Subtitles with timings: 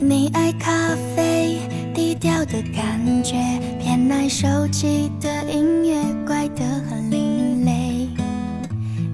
[0.00, 1.58] 你爱咖啡，
[1.92, 3.34] 低调的感觉，
[3.80, 8.08] 偏爱手机的音乐，怪得很另类。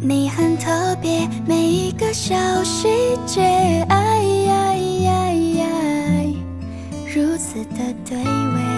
[0.01, 2.89] 你很特别，每一个小细
[3.25, 3.41] 节，
[3.89, 5.67] 哎呀呀呀，
[7.15, 8.74] 如此的对味。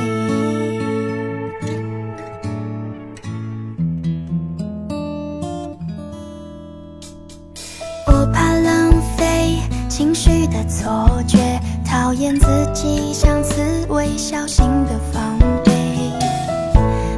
[12.18, 15.72] 演自己像刺猬，小心的防备。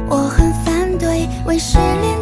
[0.09, 2.18] 我很反对为失恋。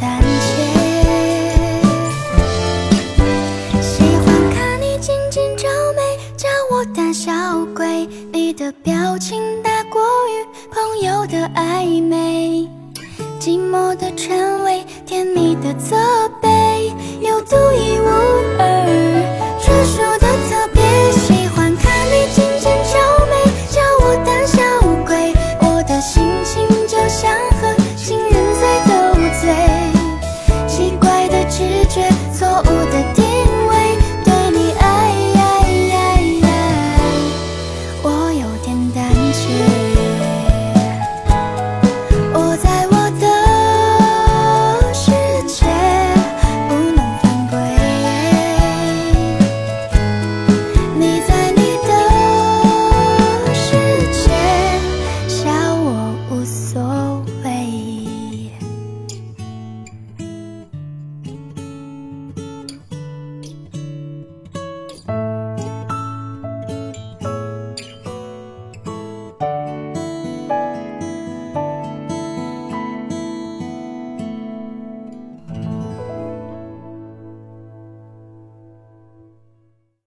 [0.00, 0.26] 胆怯，
[3.80, 6.00] 喜欢看你紧紧皱眉，
[6.36, 7.32] 叫我胆小
[7.74, 8.08] 鬼。
[8.32, 12.68] 你的表情大过于朋友的暧昧，
[13.40, 14.61] 寂寞的沉。